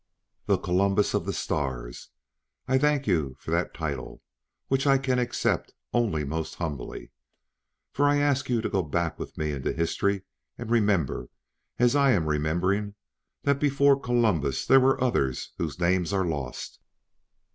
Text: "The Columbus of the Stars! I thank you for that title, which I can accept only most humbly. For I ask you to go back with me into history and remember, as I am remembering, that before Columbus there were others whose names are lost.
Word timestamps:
"The 0.47 0.57
Columbus 0.57 1.13
of 1.13 1.27
the 1.27 1.33
Stars! 1.47 2.09
I 2.67 2.79
thank 2.79 3.05
you 3.05 3.35
for 3.37 3.51
that 3.51 3.75
title, 3.75 4.23
which 4.67 4.87
I 4.87 4.97
can 4.97 5.19
accept 5.19 5.75
only 5.93 6.23
most 6.23 6.55
humbly. 6.55 7.11
For 7.91 8.05
I 8.09 8.17
ask 8.17 8.49
you 8.49 8.61
to 8.61 8.69
go 8.69 8.81
back 8.81 9.19
with 9.19 9.37
me 9.37 9.51
into 9.51 9.71
history 9.71 10.23
and 10.57 10.71
remember, 10.71 11.29
as 11.77 11.95
I 11.95 12.13
am 12.13 12.25
remembering, 12.25 12.95
that 13.43 13.59
before 13.59 13.99
Columbus 13.99 14.65
there 14.65 14.79
were 14.79 14.99
others 15.03 15.51
whose 15.59 15.79
names 15.79 16.11
are 16.13 16.25
lost. 16.25 16.79